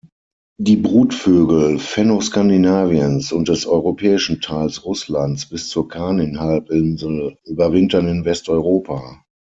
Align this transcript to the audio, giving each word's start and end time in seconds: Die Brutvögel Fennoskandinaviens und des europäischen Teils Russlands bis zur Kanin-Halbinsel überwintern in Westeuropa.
Die 0.57 0.77
Brutvögel 0.77 1.77
Fennoskandinaviens 1.77 3.31
und 3.31 3.49
des 3.49 3.67
europäischen 3.67 4.41
Teils 4.41 4.83
Russlands 4.83 5.45
bis 5.47 5.69
zur 5.69 5.89
Kanin-Halbinsel 5.89 7.37
überwintern 7.45 8.07
in 8.07 8.25
Westeuropa. 8.25 9.21